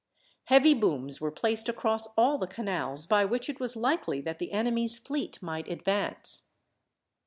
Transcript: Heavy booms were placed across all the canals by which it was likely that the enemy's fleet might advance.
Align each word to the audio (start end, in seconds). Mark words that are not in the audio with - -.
Heavy 0.45 0.73
booms 0.73 1.21
were 1.21 1.29
placed 1.29 1.69
across 1.69 2.07
all 2.17 2.39
the 2.39 2.47
canals 2.47 3.05
by 3.05 3.23
which 3.23 3.47
it 3.47 3.59
was 3.59 3.77
likely 3.77 4.19
that 4.19 4.39
the 4.39 4.51
enemy's 4.51 4.97
fleet 4.97 5.37
might 5.43 5.67
advance. 5.67 6.47